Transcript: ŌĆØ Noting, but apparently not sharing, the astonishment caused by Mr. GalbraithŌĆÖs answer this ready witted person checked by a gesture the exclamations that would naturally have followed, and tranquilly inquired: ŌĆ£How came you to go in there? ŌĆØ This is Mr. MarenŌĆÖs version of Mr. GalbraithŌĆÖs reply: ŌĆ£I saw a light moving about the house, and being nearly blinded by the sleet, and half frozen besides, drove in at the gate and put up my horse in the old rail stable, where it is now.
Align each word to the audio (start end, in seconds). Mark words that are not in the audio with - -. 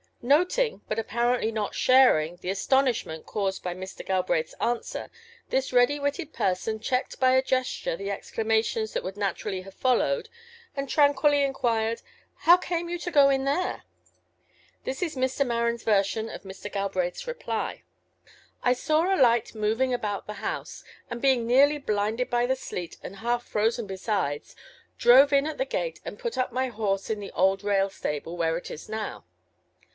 ŌĆØ 0.23 0.27
Noting, 0.27 0.81
but 0.87 0.97
apparently 0.97 1.51
not 1.51 1.75
sharing, 1.75 2.35
the 2.37 2.49
astonishment 2.49 3.25
caused 3.27 3.61
by 3.63 3.73
Mr. 3.75 4.03
GalbraithŌĆÖs 4.05 4.53
answer 4.59 5.09
this 5.49 5.71
ready 5.73 5.99
witted 5.99 6.33
person 6.33 6.79
checked 6.79 7.19
by 7.19 7.31
a 7.33 7.41
gesture 7.41 7.95
the 7.95 8.09
exclamations 8.09 8.93
that 8.93 9.03
would 9.03 9.17
naturally 9.17 9.61
have 9.61 9.73
followed, 9.75 10.27
and 10.75 10.89
tranquilly 10.89 11.43
inquired: 11.43 12.01
ŌĆ£How 12.43 12.61
came 12.61 12.89
you 12.89 12.97
to 12.99 13.11
go 13.11 13.29
in 13.29 13.45
there? 13.45 13.83
ŌĆØ 13.83 13.83
This 14.85 15.03
is 15.03 15.15
Mr. 15.15 15.45
MarenŌĆÖs 15.45 15.83
version 15.83 16.29
of 16.29 16.43
Mr. 16.43 16.71
GalbraithŌĆÖs 16.71 17.27
reply: 17.27 17.83
ŌĆ£I 18.63 18.75
saw 18.75 19.03
a 19.03 19.17
light 19.19 19.53
moving 19.55 19.93
about 19.93 20.25
the 20.25 20.33
house, 20.33 20.83
and 21.11 21.21
being 21.21 21.45
nearly 21.47 21.77
blinded 21.79 22.29
by 22.29 22.45
the 22.47 22.55
sleet, 22.55 22.97
and 23.03 23.17
half 23.17 23.43
frozen 23.45 23.85
besides, 23.87 24.55
drove 24.97 25.31
in 25.31 25.45
at 25.45 25.57
the 25.59 25.65
gate 25.65 25.99
and 26.05 26.19
put 26.19 26.37
up 26.39 26.51
my 26.51 26.67
horse 26.69 27.09
in 27.11 27.19
the 27.19 27.31
old 27.31 27.63
rail 27.63 27.89
stable, 27.89 28.35
where 28.37 28.57
it 28.57 28.69
is 28.71 28.89
now. 28.89 29.25